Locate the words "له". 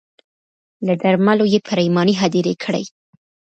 0.85-0.93